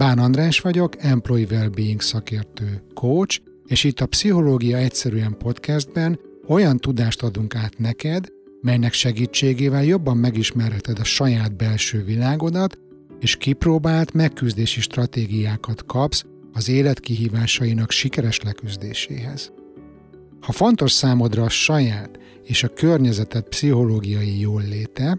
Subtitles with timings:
[0.00, 7.22] Bán András vagyok, Employee Wellbeing szakértő, coach, és itt a Pszichológia Egyszerűen podcastben olyan tudást
[7.22, 8.28] adunk át neked,
[8.60, 12.78] melynek segítségével jobban megismerheted a saját belső világodat,
[13.18, 19.52] és kipróbált megküzdési stratégiákat kapsz az élet kihívásainak sikeres leküzdéséhez.
[20.40, 25.18] Ha fontos számodra a saját és a környezeted pszichológiai jól léte,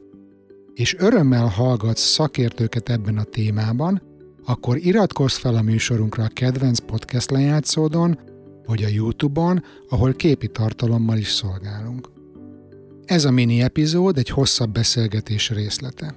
[0.73, 4.09] és örömmel hallgatsz szakértőket ebben a témában,
[4.45, 8.19] akkor iratkozz fel a műsorunkra a kedvenc podcast lejátszódon,
[8.65, 12.09] vagy a YouTube-on, ahol képi tartalommal is szolgálunk.
[13.05, 16.15] Ez a mini epizód egy hosszabb beszélgetés részlete.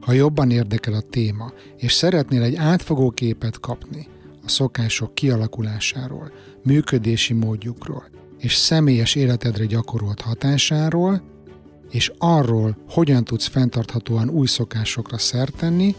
[0.00, 4.06] Ha jobban érdekel a téma, és szeretnél egy átfogó képet kapni
[4.44, 8.04] a szokások kialakulásáról, működési módjukról
[8.38, 11.22] és személyes életedre gyakorolt hatásáról,
[11.90, 15.94] és arról, hogyan tudsz fenntarthatóan új szokásokra szert tenni,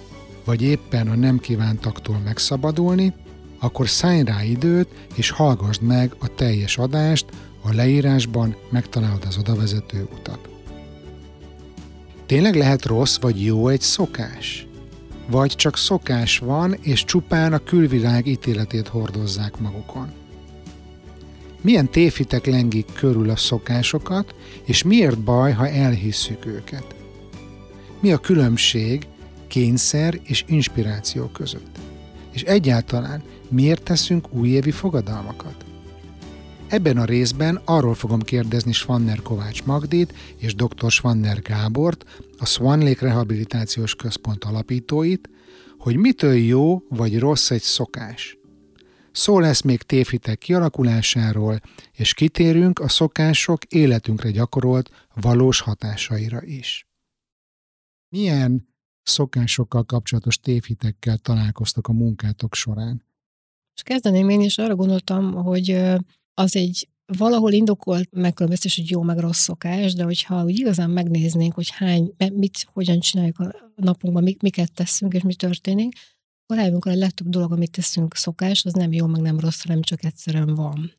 [0.45, 3.13] vagy éppen a nem kívántaktól megszabadulni,
[3.59, 7.25] akkor szállj rá időt, és hallgassd meg a teljes adást,
[7.61, 10.49] a leírásban megtalálod az odavezető utat.
[12.25, 14.67] Tényleg lehet rossz vagy jó egy szokás?
[15.29, 20.11] Vagy csak szokás van, és csupán a külvilág ítéletét hordozzák magukon?
[21.61, 26.95] Milyen tévhitek lengik körül a szokásokat, és miért baj, ha elhisszük őket?
[27.99, 29.07] Mi a különbség
[29.51, 31.79] kényszer és inspiráció között?
[32.31, 35.65] És egyáltalán miért teszünk újévi fogadalmakat?
[36.67, 40.91] Ebben a részben arról fogom kérdezni Svanner Kovács Magdit és dr.
[40.91, 42.05] Svanner Gábort,
[42.37, 45.29] a Swan Lake Rehabilitációs Központ alapítóit,
[45.77, 48.35] hogy mitől jó vagy rossz egy szokás–
[49.11, 51.59] Szó lesz még tévhitek kialakulásáról,
[51.91, 56.87] és kitérünk a szokások életünkre gyakorolt valós hatásaira is.
[58.09, 58.70] Milyen
[59.03, 63.03] szokásokkal kapcsolatos tévhitekkel találkoztak a munkátok során?
[63.75, 65.69] És kezdeném én is arra gondoltam, hogy
[66.33, 71.53] az egy valahol indokolt megkülönböztetés, hogy jó meg rossz szokás, de hogyha úgy igazán megnéznénk,
[71.53, 75.93] hogy hány, mit, hogyan csináljuk a napunkban, miket teszünk és mi történik,
[76.43, 79.63] akkor rájövünk, hogy a legtöbb dolog, amit teszünk szokás, az nem jó, meg nem rossz,
[79.63, 80.93] hanem csak egyszerűen van.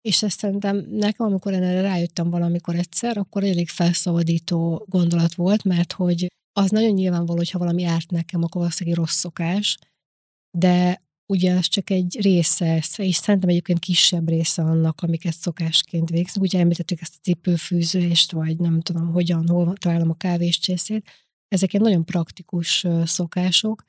[0.00, 5.64] És ezt szerintem nekem, amikor én erre rájöttem valamikor egyszer, akkor elég felszabadító gondolat volt,
[5.64, 9.78] mert hogy az nagyon nyilvánvaló, hogyha valami árt nekem, akkor valószínűleg rossz szokás,
[10.58, 16.44] de ugye ez csak egy része, és szerintem egyébként kisebb része annak, amiket szokásként végzünk.
[16.44, 21.10] Ugye említettük ezt a cipőfűzést, vagy nem tudom, hogyan, hol találom a kávéscsészét.
[21.48, 23.84] Ezek egy nagyon praktikus szokások,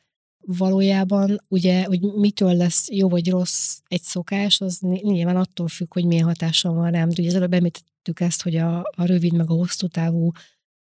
[0.46, 6.06] valójában ugye, hogy mitől lesz jó vagy rossz egy szokás, az nyilván attól függ, hogy
[6.06, 7.10] milyen hatással van rám.
[7.10, 10.32] Ugye előbb említettük ezt, hogy a, a rövid meg a hosszú távú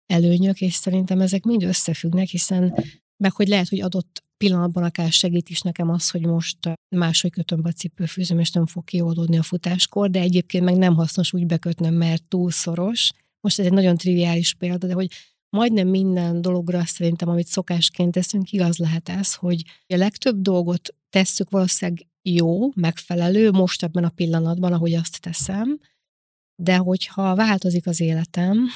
[0.07, 2.83] előnyök, és szerintem ezek mind összefüggnek, hiszen
[3.17, 6.57] meg hogy lehet, hogy adott pillanatban akár segít is nekem az, hogy most
[6.95, 10.95] máshogy kötöm be a cipőfűzöm, és nem fog kioldódni a futáskor, de egyébként meg nem
[10.95, 13.11] hasznos úgy bekötnöm, mert túl szoros.
[13.41, 15.11] Most ez egy nagyon triviális példa, de hogy
[15.49, 21.49] majdnem minden dologra szerintem, amit szokásként teszünk, igaz lehet ez, hogy a legtöbb dolgot tesszük
[21.49, 25.79] valószínűleg jó, megfelelő, most ebben a pillanatban, ahogy azt teszem,
[26.55, 28.67] de hogyha változik az életem,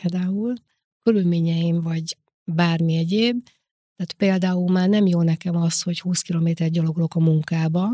[0.00, 0.54] például
[1.02, 3.48] körülményeim, vagy bármi egyéb,
[3.96, 7.92] tehát például már nem jó nekem az, hogy 20 kilométer gyalogolok a munkába,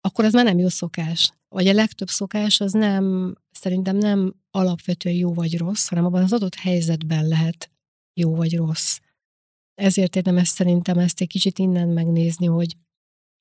[0.00, 1.32] akkor az már nem jó szokás.
[1.48, 6.32] Vagy a legtöbb szokás az nem, szerintem nem alapvetően jó vagy rossz, hanem abban az
[6.32, 7.70] adott helyzetben lehet
[8.20, 8.98] jó vagy rossz.
[9.74, 12.76] Ezért érdemes szerintem ezt egy kicsit innen megnézni, hogy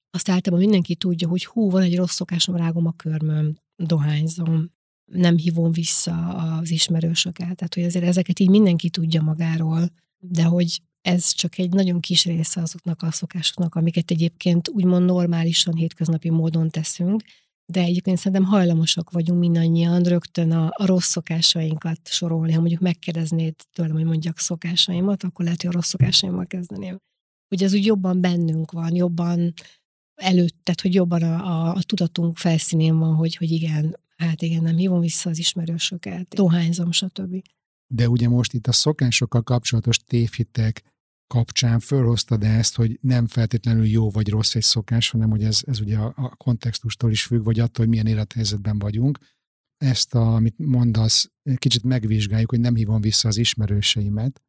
[0.10, 4.72] azt általában mindenki tudja, hogy hú, van egy rossz szokásom, rágom a körmöm, dohányzom,
[5.14, 7.56] nem hívom vissza az ismerősöket.
[7.56, 9.90] Tehát, hogy azért ezeket így mindenki tudja magáról,
[10.20, 15.76] de hogy ez csak egy nagyon kis része azoknak a szokásoknak, amiket egyébként úgymond normálisan,
[15.76, 17.24] hétköznapi módon teszünk,
[17.66, 22.52] de egyébként szerintem hajlamosak vagyunk mindannyian rögtön a, a rossz szokásainkat sorolni.
[22.52, 26.98] Ha mondjuk megkérdeznéd tőlem, hogy mondjak szokásaimat, akkor lehet, hogy a rossz szokásaimmal kezdeném.
[27.50, 29.54] Ugye ez úgy jobban bennünk van, jobban
[30.16, 34.64] előtt, tehát hogy jobban a, a, a tudatunk felszínén van, hogy, hogy igen, hát igen,
[34.64, 37.42] nem hívom vissza az ismerősöket, dohányzom, stb.
[37.94, 40.84] De ugye most itt a szokásokkal kapcsolatos tévhitek
[41.28, 45.80] kapcsán fölhoztad ezt, hogy nem feltétlenül jó vagy rossz egy szokás, hanem hogy ez, ez
[45.80, 49.20] ugye a, a kontextustól is függ, vagy attól, hogy milyen élethelyzetben vagyunk.
[49.78, 54.42] Ezt, a, amit mondasz, kicsit megvizsgáljuk, hogy nem hívom vissza az ismerőseimet,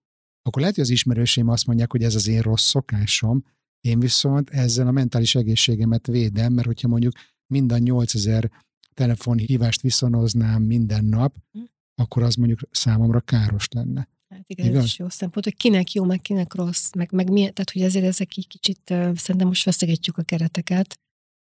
[0.42, 3.44] akkor lehet, hogy az ismerőseim azt mondják, hogy ez az én rossz szokásom,
[3.80, 7.12] én viszont ezzel a mentális egészségemet védem, mert hogyha mondjuk
[7.46, 8.50] mind a 8000
[8.94, 11.60] telefonhívást viszonoznám minden nap, hm.
[11.94, 14.08] akkor az mondjuk számomra káros lenne.
[14.28, 14.78] Hát igen, Igaz?
[14.78, 17.82] ez is jó szempont, hogy kinek jó, meg kinek rossz, meg, meg milyen, tehát hogy
[17.82, 18.80] ezért ezek így kicsit
[19.14, 21.00] szerintem most feszegetjük a kereteket,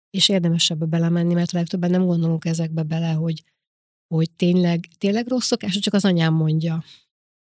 [0.10, 3.44] és érdemes ebbe belemenni, mert a legtöbben nem gondolunk ezekbe bele, hogy,
[4.08, 6.84] hogy tényleg, tényleg rossz szokás, csak az anyám mondja.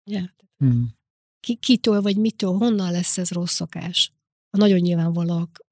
[0.03, 0.27] Yeah.
[0.57, 0.95] Hmm.
[1.39, 4.11] Ki, kitől vagy mitől, honnan lesz ez rossz szokás?
[4.49, 5.62] A nagyon nyilvánvalóak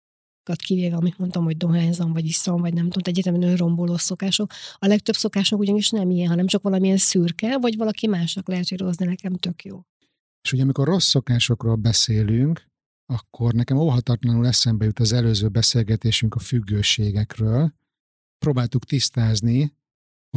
[0.43, 4.51] kivéve, amit mondtam, hogy dohányzom, vagy iszom, vagy nem tudom, egyetemen önromboló szokások.
[4.75, 9.05] A legtöbb szokások ugyanis nem ilyen, hanem csak valamilyen szürke, vagy valaki másnak lehet, de
[9.05, 9.81] nekem tök jó.
[10.41, 12.69] És ugye amikor rossz szokásokról beszélünk,
[13.05, 17.73] akkor nekem óhatatlanul eszembe jut az előző beszélgetésünk a függőségekről.
[18.37, 19.73] Próbáltuk tisztázni,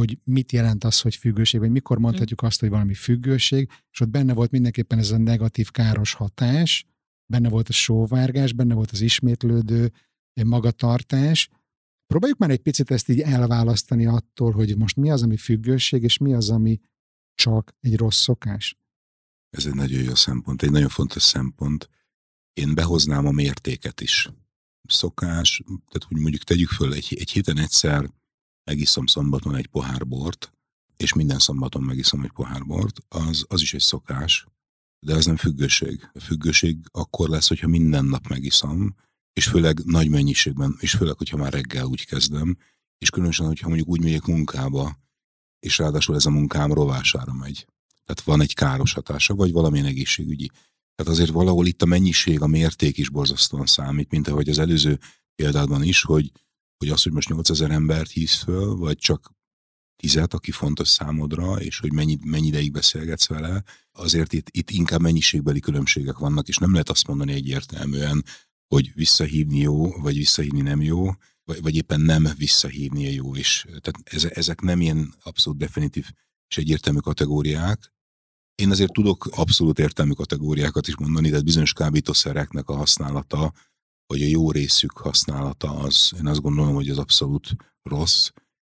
[0.01, 4.09] hogy mit jelent az, hogy függőség, vagy mikor mondhatjuk azt, hogy valami függőség, és ott
[4.09, 6.85] benne volt mindenképpen ez a negatív, káros hatás,
[7.25, 9.91] benne volt a sóvárgás, benne volt az ismétlődő
[10.43, 11.49] magatartás.
[12.05, 16.17] Próbáljuk már egy picit ezt így elválasztani attól, hogy most mi az, ami függőség, és
[16.17, 16.79] mi az, ami
[17.33, 18.77] csak egy rossz szokás.
[19.49, 21.89] Ez egy nagyon jó szempont, egy nagyon fontos szempont.
[22.53, 24.29] Én behoznám a mértéket is.
[24.87, 28.13] Szokás, tehát hogy mondjuk tegyük föl, egy, egy héten egyszer
[28.63, 30.53] megiszom szombaton egy pohár bort,
[30.97, 34.45] és minden szombaton megiszom egy pohár bort, az, az is egy szokás,
[35.05, 36.09] de ez nem függőség.
[36.13, 38.95] A függőség akkor lesz, hogyha minden nap megiszom,
[39.33, 42.57] és főleg nagy mennyiségben, és főleg, hogyha már reggel úgy kezdem,
[42.97, 44.99] és különösen, hogyha mondjuk úgy megyek munkába,
[45.59, 47.67] és ráadásul ez a munkám rovására megy.
[48.03, 50.49] Tehát van egy káros hatása, vagy valamilyen egészségügyi.
[50.95, 54.99] Tehát azért valahol itt a mennyiség, a mérték is borzasztóan számít, mint ahogy az előző
[55.35, 56.31] példádban is, hogy,
[56.77, 59.31] hogy az, hogy most 8000 embert hívsz föl, vagy csak
[60.05, 65.01] tizet, aki fontos számodra, és hogy mennyi, mennyi ideig beszélgetsz vele, azért itt, itt inkább
[65.01, 68.23] mennyiségbeli különbségek vannak, és nem lehet azt mondani egyértelműen,
[68.67, 71.09] hogy visszahívni jó, vagy visszahívni nem jó,
[71.43, 73.65] vagy, vagy éppen nem visszahívni a jó is.
[73.81, 76.05] Tehát ezek nem ilyen abszolút definitív
[76.47, 77.93] és egyértelmű kategóriák.
[78.55, 83.53] Én azért tudok abszolút értelmű kategóriákat is mondani, tehát bizonyos kábítószereknek a használata,
[84.07, 88.29] vagy a jó részük használata, az én azt gondolom, hogy ez abszolút rossz,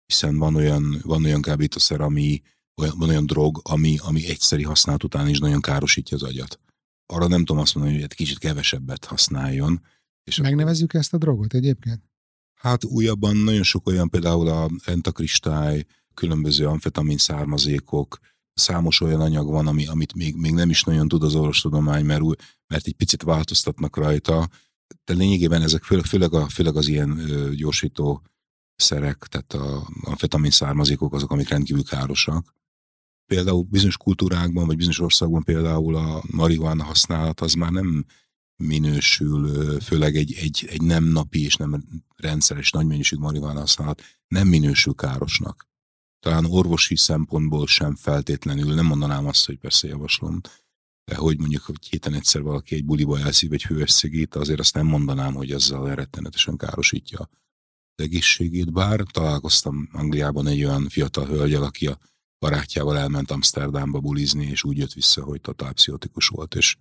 [0.07, 2.41] hiszen van olyan, van olyan kábítószer, ami,
[2.81, 6.59] olyan, van olyan drog, ami, ami egyszeri használat után is nagyon károsítja az agyat.
[7.05, 9.81] Arra nem tudom azt mondani, hogy egy kicsit kevesebbet használjon.
[10.23, 12.01] És Megnevezzük ezt a drogot egyébként?
[12.53, 18.19] Hát újabban nagyon sok olyan, például a rentakristály, különböző amfetamin származékok,
[18.53, 22.21] számos olyan anyag van, ami, amit még, még nem is nagyon tud az orvostudomány, mert,
[22.67, 24.47] mert egy picit változtatnak rajta,
[25.03, 28.21] de lényegében ezek fő, főleg, a, főleg az ilyen ö, gyorsító
[28.77, 32.55] szerek, tehát a amfetamin származékok azok, amik rendkívül károsak.
[33.25, 38.05] Például bizonyos kultúrákban, vagy bizonyos országban például a marihuana használat az már nem
[38.55, 41.83] minősül, főleg egy, egy, egy nem napi és nem
[42.15, 45.67] rendszeres nagy mennyiség marihuana használat nem minősül károsnak.
[46.19, 50.41] Talán orvosi szempontból sem feltétlenül, nem mondanám azt, hogy persze javaslom,
[51.05, 54.73] de hogy mondjuk, hogy héten egyszer valaki egy buliba elszív egy hűvös szigét, azért azt
[54.73, 57.29] nem mondanám, hogy azzal rettenetesen károsítja
[58.01, 61.99] egészségét, bár találkoztam Angliában egy olyan fiatal hölgyel, aki a
[62.39, 66.75] barátjával elment Amsterdamba bulizni, és úgy jött vissza, hogy totál pszichotikus volt, és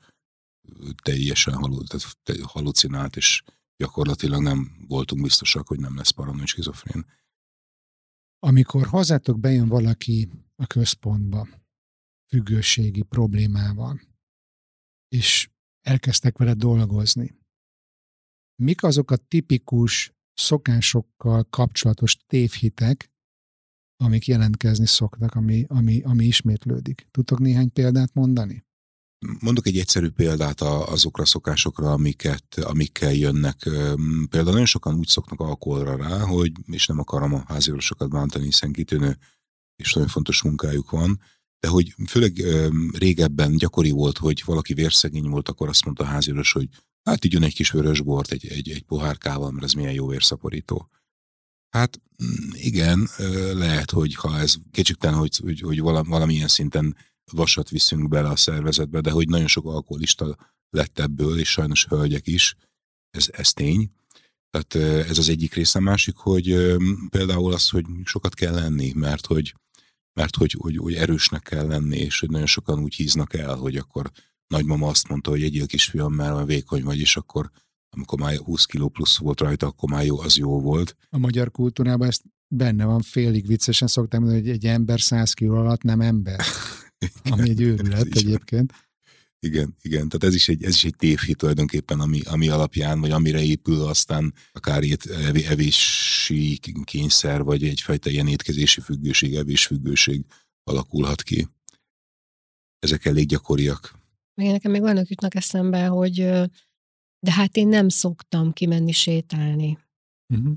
[1.02, 3.42] teljesen halu, tehát halucinált, és
[3.76, 7.06] gyakorlatilag nem voltunk biztosak, hogy nem lesz paranoid skizofrén.
[8.38, 11.48] Amikor hozzátok bejön valaki a központba
[12.28, 14.00] függőségi problémával,
[15.08, 17.38] és elkezdtek vele dolgozni,
[18.62, 23.10] mik azok a tipikus szokásokkal kapcsolatos tévhitek,
[23.96, 27.06] amik jelentkezni szoktak, ami, ami, ami ismétlődik.
[27.10, 28.64] Tudtok néhány példát mondani?
[29.40, 33.56] Mondok egy egyszerű példát azokra a szokásokra, amiket, amikkel jönnek.
[34.30, 38.72] Például nagyon sokan úgy szoknak alkoholra rá, hogy, és nem akarom a háziorvosokat bántani, hiszen
[38.72, 39.18] kitűnő
[39.76, 41.20] és nagyon fontos munkájuk van,
[41.60, 42.32] de hogy főleg
[42.92, 46.68] régebben gyakori volt, hogy valaki vérszegény volt, akkor azt mondta a háziorvos, hogy
[47.06, 50.90] Hát így egy kis vörösbort, egy, egy, egy pohárkával, mert ez milyen jó vérszaporító.
[51.70, 53.08] Hát mm, igen,
[53.52, 56.96] lehet, hogy ha ez kétségtelen, hogy, hogy, hogy valamilyen szinten
[57.32, 60.36] vasat viszünk bele a szervezetbe, de hogy nagyon sok alkoholista
[60.70, 62.56] lett ebből, és sajnos hölgyek is,
[63.10, 63.90] ez, ez tény.
[64.50, 64.74] Tehát
[65.08, 65.78] ez az egyik része.
[65.78, 66.76] A másik, hogy
[67.10, 69.54] például az, hogy sokat kell lenni, mert hogy,
[70.12, 73.76] mert hogy, hogy, hogy erősnek kell lenni, és hogy nagyon sokan úgy híznak el, hogy
[73.76, 74.10] akkor
[74.46, 77.50] nagymama azt mondta, hogy egyél kisfiam, mert vékony vagy, és akkor
[77.96, 80.96] amikor már 20 kiló plusz volt rajta, akkor már jó, az jó volt.
[81.10, 85.54] A magyar kultúrában ezt benne van, félig viccesen szoktam mondani, hogy egy ember 100 kiló
[85.54, 86.40] alatt nem ember.
[86.98, 88.72] igen, ami egy őrület egyébként.
[89.38, 93.10] Igen, igen, tehát ez is egy, ez is egy tévhit tulajdonképpen, ami, ami alapján, vagy
[93.10, 95.04] amire épül aztán akár itt
[95.46, 100.24] evési kényszer, vagy egyfajta ilyen étkezési függőség, evésfüggőség
[100.64, 101.48] alakulhat ki.
[102.78, 103.98] ezek elég gyakoriak.
[104.36, 106.14] Még nekem még olyanok jutnak eszembe, hogy
[107.18, 109.78] de hát én nem szoktam kimenni sétálni.
[110.34, 110.52] Uh-huh.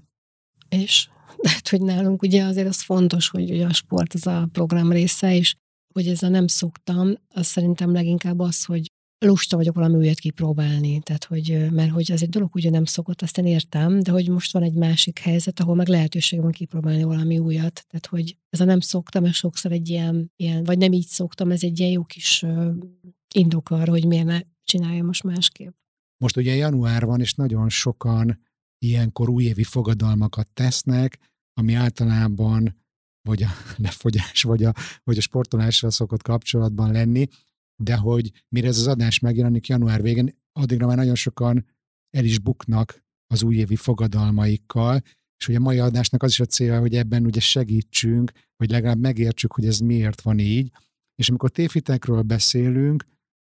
[0.69, 1.09] És
[1.47, 5.35] lehet, hogy nálunk ugye azért az fontos, hogy ugye a sport az a program része,
[5.35, 5.55] és
[5.93, 8.91] hogy ez a nem szoktam, az szerintem leginkább az, hogy
[9.25, 13.21] lusta vagyok valami újat kipróbálni, tehát hogy, mert hogy ez egy dolog ugye nem szokott,
[13.21, 17.03] azt én értem, de hogy most van egy másik helyzet, ahol meg lehetőség van kipróbálni
[17.03, 20.91] valami újat, tehát hogy ez a nem szoktam, és sokszor egy ilyen, ilyen vagy nem
[20.91, 22.45] így szoktam, ez egy ilyen jó kis
[23.33, 25.73] indok arra, hogy miért ne csinálja most másképp.
[26.17, 28.39] Most ugye január van, és nagyon sokan
[28.85, 31.19] ilyenkor újévi fogadalmakat tesznek,
[31.53, 32.83] ami általában
[33.21, 33.49] vagy a
[33.85, 37.27] lefogyás, vagy a, vagy a sportolásra szokott kapcsolatban lenni,
[37.75, 41.65] de hogy mire ez az adás megjelenik január végén, addigra már nagyon sokan
[42.09, 45.01] el is buknak az újévi fogadalmaikkal,
[45.37, 48.99] és ugye a mai adásnak az is a célja, hogy ebben ugye segítsünk, hogy legalább
[48.99, 50.71] megértsük, hogy ez miért van így,
[51.15, 53.05] és amikor tévhitekről beszélünk,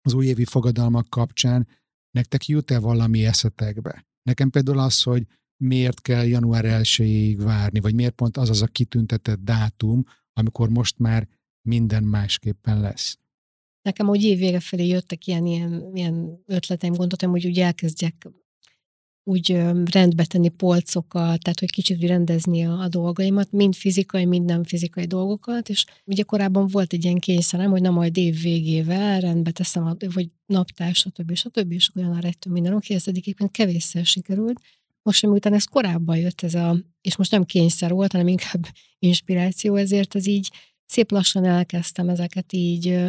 [0.07, 1.69] az újévi fogadalmak kapcsán,
[2.11, 4.07] nektek jut-e valami eszetekbe?
[4.23, 8.67] Nekem például az, hogy miért kell január 1 várni, vagy miért pont az az a
[8.67, 11.29] kitüntetett dátum, amikor most már
[11.69, 13.19] minden másképpen lesz.
[13.83, 18.29] Nekem úgy évvége felé jöttek ilyen, ilyen, ilyen ötleteim, gondoltam, hogy úgy elkezdjek
[19.29, 24.65] úgy rendbe tenni polcokat, tehát hogy kicsit rendezni a, a dolgaimat, mind fizikai, mind nem
[24.65, 29.51] fizikai dolgokat, és ugye korábban volt egy ilyen kényszerem, hogy na majd év végével rendbe
[29.51, 31.35] teszem, vagy naptár, stb.
[31.35, 31.73] stb.
[31.73, 34.61] és olyan a rettő minden oké, ez egyébként kevésszer sikerült.
[35.03, 38.67] Most, miután ez korábban jött, ez a, és most nem kényszer volt, hanem inkább
[38.99, 40.51] inspiráció, ezért ez így
[40.85, 43.05] szép lassan elkezdtem ezeket így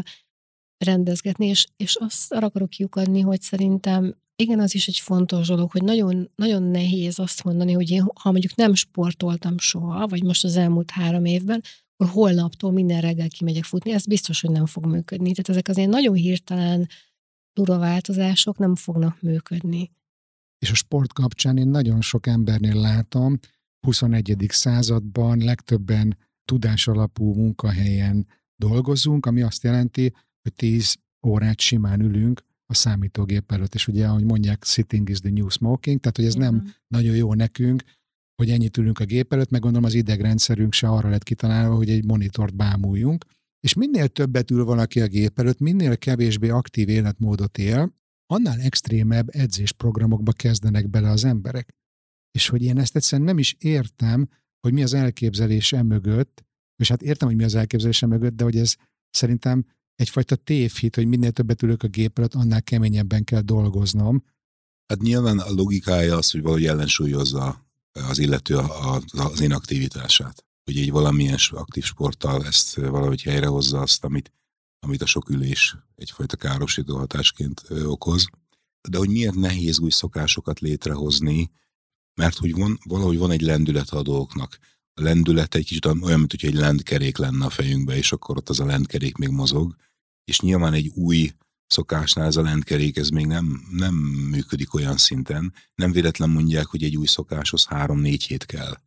[0.78, 5.72] rendezgetni, és, és azt arra akarok kiukadni, hogy szerintem igen, az is egy fontos dolog,
[5.72, 10.44] hogy nagyon, nagyon nehéz azt mondani, hogy én, ha mondjuk nem sportoltam soha, vagy most
[10.44, 11.64] az elmúlt három évben,
[11.96, 15.32] akkor holnaptól minden reggel kimegyek futni, ez biztos, hogy nem fog működni.
[15.32, 16.88] Tehát ezek az ilyen nagyon hirtelen
[17.54, 19.92] durva változások nem fognak működni.
[20.60, 23.40] És a sport kapcsán én nagyon sok embernél látom,
[23.88, 24.46] 21.
[24.48, 30.96] században legtöbben tudás alapú munkahelyen dolgozunk, ami azt jelenti, hogy 10
[31.28, 36.00] órát simán ülünk a számítógép előtt, és ugye, ahogy mondják, sitting is the new smoking,
[36.00, 36.54] tehát hogy ez Igen.
[36.54, 37.84] nem nagyon jó nekünk,
[38.36, 41.90] hogy ennyit ülünk a gép előtt, meg gondolom az idegrendszerünk se arra lett kitalálva, hogy
[41.90, 43.26] egy monitort bámuljunk,
[43.60, 47.94] és minél többet ül valaki a gép előtt, minél kevésbé aktív életmódot él,
[48.26, 51.70] annál extrémebb edzésprogramokba kezdenek bele az emberek.
[52.32, 56.46] És hogy én ezt egyszerűen nem is értem, hogy mi az elképzelés mögött,
[56.76, 58.76] és hát értem, hogy mi az elképzelés mögött, de hogy ez
[59.10, 59.66] szerintem
[59.98, 64.24] egyfajta tévhit, hogy minél többet ülök a gép annál keményebben kell dolgoznom.
[64.88, 68.56] Hát nyilván a logikája az, hogy valahogy ellensúlyozza az illető
[69.12, 70.46] az inaktivitását.
[70.64, 74.32] Hogy egy valamilyen aktív sporttal ezt valahogy helyrehozza azt, amit,
[74.80, 78.28] amit a sok ülés egyfajta károsító hatásként okoz.
[78.90, 81.52] De hogy miért nehéz új szokásokat létrehozni,
[82.14, 84.60] mert hogy van, valahogy van egy lendület a dolgoknak.
[84.94, 88.50] A lendület egy kicsit olyan, mint hogy egy lendkerék lenne a fejünkbe, és akkor ott
[88.50, 89.76] az a lendkerék még mozog
[90.28, 91.32] és nyilván egy új
[91.68, 93.96] szokásnál ez a lentkerék, ez még nem, nem
[94.30, 95.54] működik olyan szinten.
[95.76, 98.78] Nem véletlen mondják, hogy egy új szokáshoz három-négy hét kell.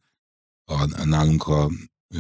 [0.64, 1.70] A, nálunk a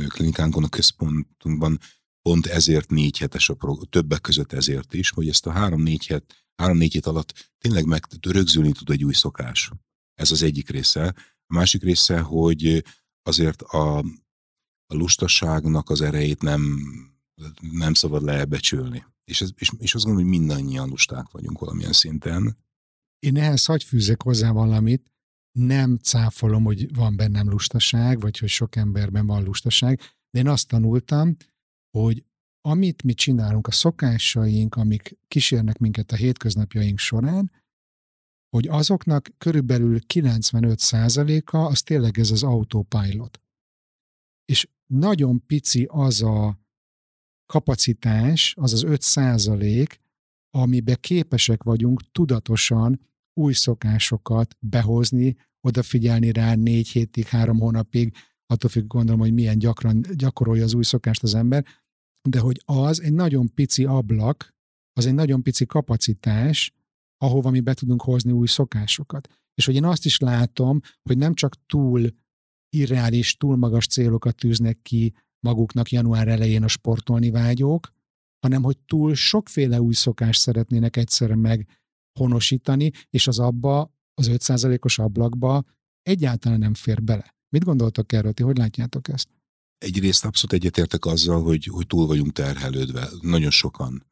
[0.08, 1.78] klinikánkon, a központunkban
[2.22, 6.46] pont ezért négy hetes a program, többek között ezért is, hogy ezt a három-négy hét,
[6.56, 9.70] három-négy hét alatt tényleg meg rögzülni tud egy új szokás.
[10.14, 11.14] Ez az egyik része.
[11.46, 12.84] A másik része, hogy
[13.22, 13.98] azért a,
[14.86, 16.80] a lustaságnak az erejét nem
[17.60, 19.04] nem szabad lebecsülni.
[19.24, 22.56] És, ez, és, és azt gondolom, hogy mindannyian lusták vagyunk valamilyen szinten.
[23.18, 25.10] Én ehhez hagy fűzek hozzá valamit,
[25.58, 30.68] nem cáfolom, hogy van bennem lustaság, vagy hogy sok emberben van lustaság, de én azt
[30.68, 31.36] tanultam,
[31.90, 32.24] hogy
[32.60, 37.52] amit mi csinálunk, a szokásaink, amik kísérnek minket a hétköznapjaink során,
[38.56, 43.40] hogy azoknak körülbelül 95%-a az tényleg ez az autopilot.
[44.44, 46.58] És nagyon pici az a
[47.50, 50.00] kapacitás, az az 5 százalék,
[50.50, 53.00] amiben képesek vagyunk tudatosan
[53.40, 58.14] új szokásokat behozni, odafigyelni rá négy hétig, három hónapig,
[58.46, 61.64] attól függ gondolom, hogy milyen gyakran gyakorolja az új szokást az ember,
[62.28, 64.54] de hogy az egy nagyon pici ablak,
[64.92, 66.74] az egy nagyon pici kapacitás,
[67.16, 69.28] ahova mi be tudunk hozni új szokásokat.
[69.54, 72.08] És hogy én azt is látom, hogy nem csak túl
[72.76, 77.92] irreális, túl magas célokat tűznek ki maguknak január elején a sportolni vágyók,
[78.40, 85.64] hanem hogy túl sokféle új szokást szeretnének egyszerre meghonosítani, és az abba, az 5%-os ablakba
[86.02, 87.34] egyáltalán nem fér bele.
[87.48, 88.32] Mit gondoltok erről?
[88.32, 89.28] Ti hogy látjátok ezt?
[89.78, 93.08] Egyrészt abszolút egyetértek azzal, hogy, hogy túl vagyunk terhelődve.
[93.20, 94.06] Nagyon sokan.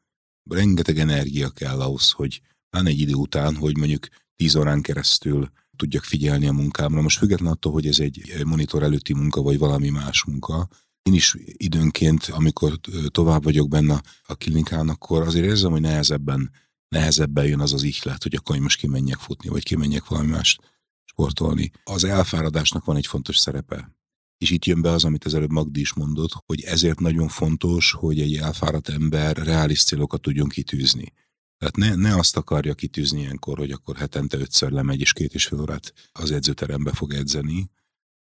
[0.50, 4.06] rengeteg energia kell ahhoz, hogy már egy idő után, hogy mondjuk
[4.36, 7.00] 10 órán keresztül tudjak figyelni a munkámra.
[7.00, 10.68] Most független attól, hogy ez egy monitor előtti munka, vagy valami más munka,
[11.08, 16.50] én is időnként, amikor tovább vagyok benne a klinikán, akkor azért érzem, hogy nehezebben,
[16.88, 20.58] nehezebben jön az az ihlet, hogy akkor most kimenjek futni, vagy kimenjek valami más
[21.04, 21.70] sportolni.
[21.84, 23.96] Az elfáradásnak van egy fontos szerepe.
[24.38, 27.92] És itt jön be az, amit az előbb Magdi is mondott, hogy ezért nagyon fontos,
[27.92, 31.12] hogy egy elfáradt ember reális célokat tudjon kitűzni.
[31.58, 35.46] Tehát ne, ne azt akarja kitűzni ilyenkor, hogy akkor hetente ötször lemegy és két és
[35.46, 37.70] fél órát az edzőterembe fog edzeni,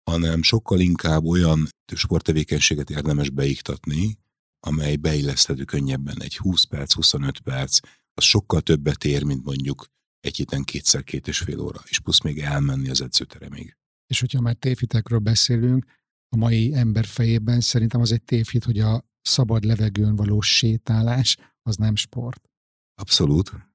[0.10, 4.18] hanem sokkal inkább olyan sporttevékenységet érdemes beiktatni,
[4.60, 6.22] amely beilleszthető könnyebben.
[6.22, 7.80] Egy 20 perc, 25 perc,
[8.14, 9.86] az sokkal többet ér, mint mondjuk
[10.20, 13.78] egy héten kétszer két és fél óra, és plusz még elmenni az edzőteremig.
[14.08, 15.86] És hogyha már tévhitekről beszélünk,
[16.30, 21.76] a mai ember fejében szerintem az egy tévhit, hogy a szabad levegőn való sétálás az
[21.76, 22.50] nem sport.
[22.96, 23.69] Abszolút.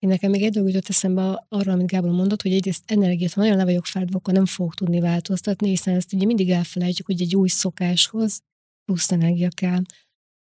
[0.00, 3.40] Én nekem még egy dolog jutott eszembe arra, amit Gábor mondott, hogy egyrészt energiát, ha
[3.40, 7.20] nagyon le vagyok fáradva, akkor nem fogok tudni változtatni, hiszen ezt ugye mindig elfelejtjük, hogy
[7.20, 8.42] egy új szokáshoz
[8.84, 9.82] plusz energia kell.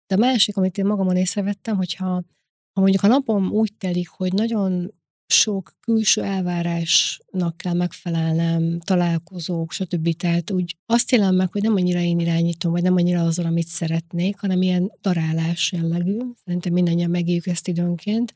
[0.07, 2.07] De a másik, amit én magamon észrevettem, hogyha
[2.73, 4.95] ha mondjuk a napom úgy telik, hogy nagyon
[5.27, 10.17] sok külső elvárásnak kell megfelelnem, találkozók, stb.
[10.17, 13.67] Tehát úgy azt élem meg, hogy nem annyira én irányítom, vagy nem annyira azon, amit
[13.67, 16.19] szeretnék, hanem ilyen darálás jellegű.
[16.45, 18.33] Szerintem mindannyian megéljük ezt időnként.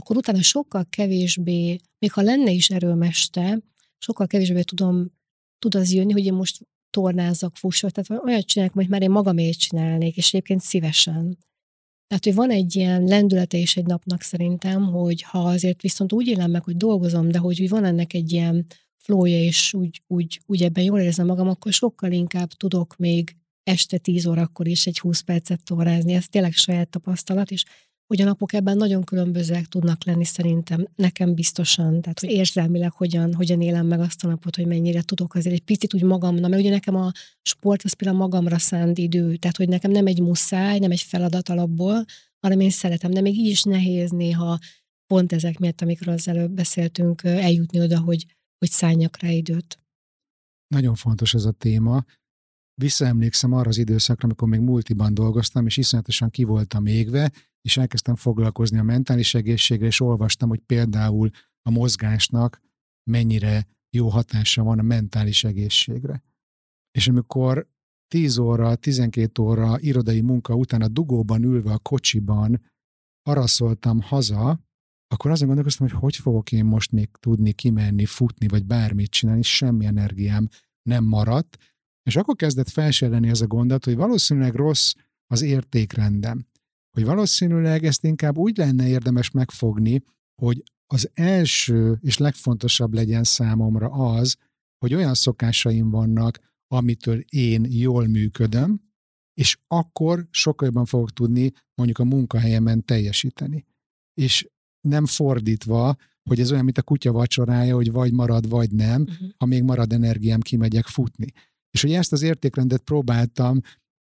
[0.00, 3.62] Akkor utána sokkal kevésbé, még ha lenne is erőmeste,
[3.98, 5.12] sokkal kevésbé tudom,
[5.58, 9.58] tud az jönni, hogy én most tornázok, fussak, tehát olyat csinálok, hogy már én magamért
[9.58, 11.38] csinálnék, és egyébként szívesen.
[12.06, 16.26] Tehát, hogy van egy ilyen lendülete is egy napnak szerintem, hogy ha azért viszont úgy
[16.26, 20.62] élem meg, hogy dolgozom, de hogy van ennek egy ilyen flója, és úgy, úgy, úgy
[20.62, 25.20] ebben jól érzem magam, akkor sokkal inkább tudok még este 10 órakor is egy 20
[25.20, 26.12] percet torrázni.
[26.12, 27.64] Ez tényleg saját tapasztalat, és
[28.06, 33.34] hogy a napok ebben nagyon különbözőek tudnak lenni szerintem, nekem biztosan, tehát hogy érzelmileg hogyan,
[33.34, 36.62] hogyan élem meg azt a napot, hogy mennyire tudok azért egy picit úgy magamnak, mert
[36.62, 40.78] ugye nekem a sport az például magamra szánt idő, tehát hogy nekem nem egy muszáj,
[40.78, 42.04] nem egy feladat alapból,
[42.40, 44.58] hanem én szeretem, de még így is nehéz néha
[45.06, 48.26] pont ezek miatt, amikről az előbb beszéltünk, eljutni oda, hogy,
[48.58, 49.80] hogy szálljak rá időt.
[50.74, 52.04] Nagyon fontos ez a téma.
[52.80, 58.16] Visszaemlékszem arra az időszakra, amikor még multiban dolgoztam, és iszonyatosan ki voltam égve, és elkezdtem
[58.16, 61.30] foglalkozni a mentális egészségre, és olvastam, hogy például
[61.62, 62.60] a mozgásnak
[63.10, 66.22] mennyire jó hatása van a mentális egészségre.
[66.90, 67.68] És amikor
[68.08, 72.62] 10 óra, 12 óra irodai munka után a dugóban ülve a kocsiban
[73.22, 74.60] araszoltam haza,
[75.08, 79.42] akkor azon gondolkoztam, hogy hogy fogok én most még tudni kimenni, futni, vagy bármit csinálni,
[79.42, 80.48] semmi energiám
[80.82, 81.58] nem maradt,
[82.06, 84.92] és akkor kezdett felsejleni ez a gondot, hogy valószínűleg rossz
[85.26, 86.46] az értékrendem
[86.96, 90.02] hogy valószínűleg ezt inkább úgy lenne érdemes megfogni,
[90.42, 94.36] hogy az első és legfontosabb legyen számomra az,
[94.78, 98.80] hogy olyan szokásaim vannak, amitől én jól működöm,
[99.34, 103.64] és akkor sokkal jobban fogok tudni mondjuk a munkahelyemen teljesíteni.
[104.20, 104.48] És
[104.88, 109.28] nem fordítva, hogy ez olyan, mint a kutya vacsorája, hogy vagy marad, vagy nem, uh-huh.
[109.36, 111.32] ha még marad energiám, kimegyek futni.
[111.76, 113.60] És hogy ezt az értékrendet próbáltam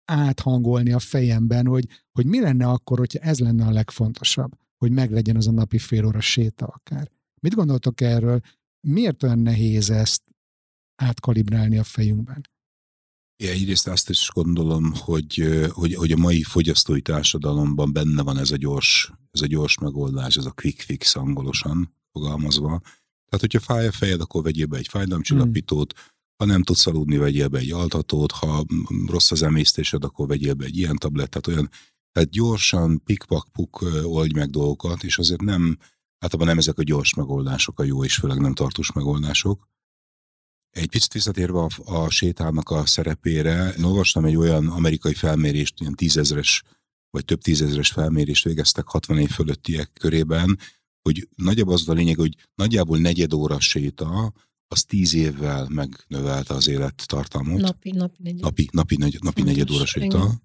[0.05, 5.37] áthangolni a fejemben, hogy, hogy mi lenne akkor, hogyha ez lenne a legfontosabb, hogy meglegyen
[5.37, 7.11] az a napi fél óra séta akár.
[7.41, 8.41] Mit gondoltok erről?
[8.81, 10.23] Miért olyan nehéz ezt
[11.03, 12.41] átkalibrálni a fejünkben?
[13.43, 18.51] Ja, egyrészt azt is gondolom, hogy, hogy, hogy a mai fogyasztói társadalomban benne van ez
[18.51, 22.81] a gyors, ez a gyors megoldás, ez a quick fix angolosan fogalmazva.
[23.29, 27.17] Tehát, hogyha fáj a fejed, akkor vegyél be egy fájdalomcsillapítót, hmm ha nem tudsz aludni,
[27.17, 28.65] vegyél be egy altatót, ha
[29.07, 31.71] rossz az emésztésed, akkor vegyél be egy ilyen tablettát, olyan,
[32.13, 35.79] tehát gyorsan, pikpak-puk oldj meg dolgokat, és azért nem,
[36.19, 39.69] általában nem ezek a gyors megoldások a jó, és főleg nem tartós megoldások.
[40.71, 45.95] Egy picit visszatérve a, a sétálnak a szerepére, én olvastam egy olyan amerikai felmérést, ilyen
[45.95, 46.63] tízezres
[47.11, 50.59] vagy több tízezres felmérést végeztek 60 év fölöttiek körében,
[51.03, 54.33] hogy nagyobb az a lényeg, hogy nagyjából negyed óra séta,
[54.69, 57.61] az tíz évvel megnövelte az élettartamot.
[57.61, 58.41] Napi, napi negyed.
[58.41, 60.41] Napi, napi, negy, napi negyed óra séta.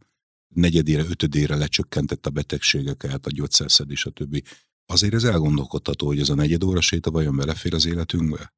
[0.47, 4.43] Negyedére, ötödére lecsökkentett a betegségeket, a gyógyszerszedés, a többi.
[4.85, 8.53] Azért ez elgondolkodható, hogy ez a negyed óra séta vajon belefér az életünkbe?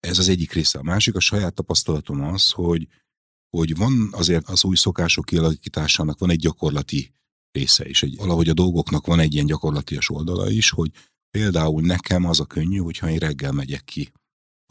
[0.00, 0.78] Ez az egyik része.
[0.78, 2.88] A másik, a saját tapasztalatom az, hogy,
[3.48, 7.14] hogy van azért az új szokások kialakításának van egy gyakorlati
[7.50, 8.02] része is.
[8.02, 10.90] Egy, valahogy a dolgoknak van egy ilyen gyakorlatias oldala is, hogy
[11.30, 14.12] például nekem az a könnyű, hogyha én reggel megyek ki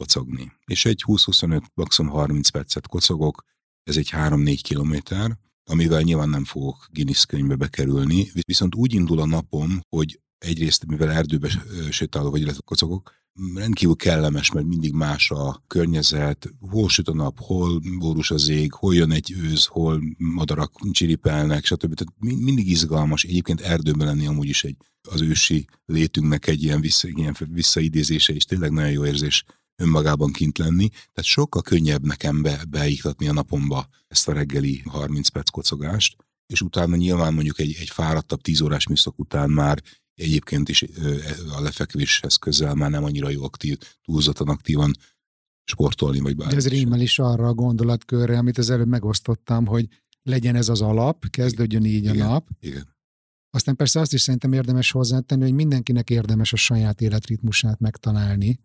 [0.02, 0.52] kocogni.
[0.64, 3.44] És egy 20-25, maximum 30 percet kocogok,
[3.82, 5.38] ez egy 3-4 kilométer,
[5.70, 11.10] amivel nyilván nem fogok Guinness könyvbe bekerülni, viszont úgy indul a napom, hogy egyrészt, mivel
[11.10, 11.50] erdőbe
[11.90, 13.12] sétálok, vagy illetve kocogok,
[13.54, 18.72] rendkívül kellemes, mert mindig más a környezet, hol süt a nap, hol borús az ég,
[18.72, 21.94] hol jön egy őz, hol madarak csiripelnek, stb.
[21.94, 23.24] Tehát mindig izgalmas.
[23.24, 24.76] Egyébként erdőben lenni amúgy is egy,
[25.08, 29.44] az ősi létünknek egy ilyen, vissza, ilyen visszaidézése, és tényleg nagyon jó érzés
[29.76, 30.88] önmagában kint lenni.
[30.88, 36.60] Tehát sokkal könnyebb nekem be, beiktatni a napomba ezt a reggeli 30 perc kocogást, és
[36.60, 39.82] utána nyilván mondjuk egy, egy fáradtabb 10 órás műszak után már
[40.14, 40.84] egyébként is
[41.56, 44.92] a lefekvéshez közel már nem annyira jó aktív, túlzottan aktívan
[45.64, 46.52] sportolni, vagy bármi.
[46.52, 49.88] De ez rímel is arra a gondolatkörre, amit az előbb megosztottam, hogy
[50.22, 52.48] legyen ez az alap, kezdődjön így igen, a nap.
[52.60, 52.90] Igen.
[53.50, 58.60] Aztán persze azt is szerintem érdemes hozzátenni, hogy mindenkinek érdemes a saját életritmusát megtalálni.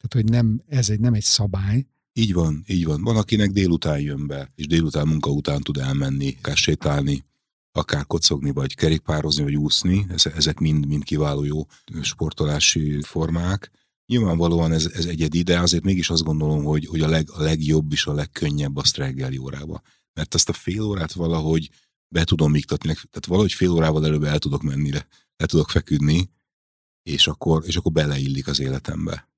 [0.00, 1.86] Tehát, hogy nem, ez egy, nem egy szabály.
[2.12, 3.02] Így van, így van.
[3.02, 7.24] Van, akinek délután jön be, és délután munka után tud elmenni, akár sétálni,
[7.72, 11.66] akár kocogni, vagy kerékpározni, vagy úszni, ezek mind, mind kiváló jó
[12.02, 13.70] sportolási formák.
[14.06, 17.92] Nyilvánvalóan ez, ez egyedi, de azért mégis azt gondolom, hogy, hogy a, leg, a legjobb
[17.92, 19.82] és a legkönnyebb azt reggeli órába.
[20.12, 21.70] Mert azt a fél órát valahogy
[22.08, 26.30] be tudom iktatni, tehát valahogy fél órával előbb el tudok menni, le, le tudok feküdni,
[27.02, 29.29] és akkor, és akkor beleillik az életembe.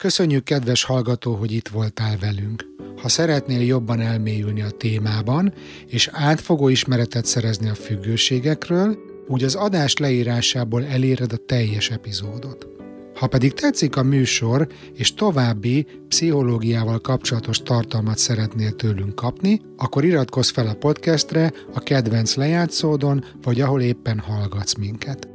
[0.00, 2.64] Köszönjük, kedves hallgató, hogy itt voltál velünk.
[3.02, 5.52] Ha szeretnél jobban elmélyülni a témában,
[5.86, 12.66] és átfogó ismeretet szerezni a függőségekről, úgy az adás leírásából eléred a teljes epizódot.
[13.14, 20.50] Ha pedig tetszik a műsor, és további pszichológiával kapcsolatos tartalmat szeretnél tőlünk kapni, akkor iratkozz
[20.50, 25.29] fel a podcastre, a kedvenc lejátszódon, vagy ahol éppen hallgatsz minket.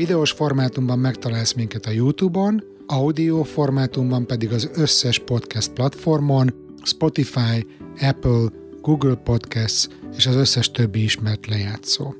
[0.00, 7.66] Videós formátumban megtalálsz minket a YouTube-on, audio formátumban pedig az összes podcast platformon, Spotify,
[8.00, 8.48] Apple,
[8.82, 12.14] Google Podcasts és az összes többi ismert lejátszó.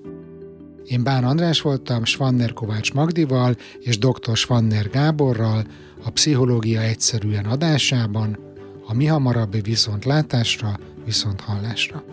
[0.84, 4.36] Én Bán András voltam Svanner Kovács Magdival és dr.
[4.36, 5.64] Svanner Gáborral
[6.04, 8.38] a Pszichológia egyszerűen adásában,
[8.86, 12.04] a mi hamarabbi viszont látásra, viszont hallásra.